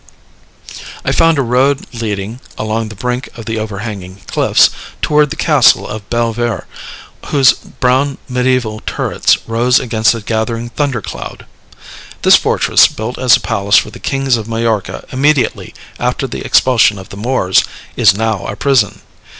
I 1.05 1.11
found 1.11 1.37
a 1.37 1.43
road 1.43 1.85
leading, 1.93 2.39
along 2.57 2.89
the 2.89 2.95
brink 2.95 3.29
of 3.37 3.45
the 3.45 3.59
overhanging 3.59 4.21
cliffs, 4.25 4.71
toward 4.99 5.29
the 5.29 5.35
castle 5.35 5.87
of 5.87 6.09
Belver, 6.09 6.65
whose 7.27 7.53
brown 7.53 8.17
mediæval 8.27 8.83
turrets 8.87 9.47
rose 9.47 9.79
against 9.79 10.15
a 10.15 10.21
gathering 10.21 10.69
thunder 10.69 11.03
cloud. 11.03 11.45
This 12.23 12.35
fortress, 12.35 12.87
built 12.87 13.19
as 13.19 13.37
a 13.37 13.41
palace 13.41 13.77
for 13.77 13.91
the 13.91 13.99
kings 13.99 14.37
of 14.37 14.47
Majorca 14.49 15.05
immediately 15.11 15.71
after 15.99 16.25
the 16.25 16.43
expulsion 16.43 16.97
of 16.97 17.09
the 17.09 17.17
Moors, 17.17 17.63
is 17.95 18.17
now 18.17 18.47
a 18.47 18.55
prison. 18.55 19.01